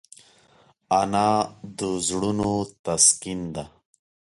[0.99, 1.29] انا
[1.77, 2.51] د زړونو
[2.85, 3.63] تسکین ده